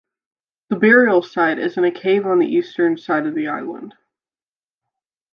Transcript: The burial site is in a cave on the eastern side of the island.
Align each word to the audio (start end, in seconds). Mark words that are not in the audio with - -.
The 0.71 0.77
burial 0.77 1.21
site 1.21 1.59
is 1.59 1.77
in 1.77 1.83
a 1.83 1.91
cave 1.91 2.25
on 2.25 2.39
the 2.39 2.47
eastern 2.47 2.97
side 2.97 3.27
of 3.27 3.35
the 3.35 3.49
island. 3.49 3.93